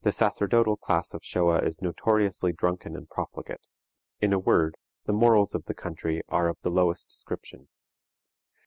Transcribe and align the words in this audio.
The 0.00 0.12
sacerdotal 0.12 0.78
class 0.78 1.12
of 1.12 1.20
Shoa 1.22 1.58
is 1.62 1.82
notoriously 1.82 2.54
drunken 2.54 2.96
and 2.96 3.06
profligate; 3.06 3.66
in 4.18 4.32
a 4.32 4.38
word, 4.38 4.78
the 5.04 5.12
morals 5.12 5.54
of 5.54 5.66
the 5.66 5.74
country 5.74 6.22
are 6.30 6.48
of 6.48 6.56
the 6.62 6.70
lowest 6.70 7.08
description. 7.10 7.68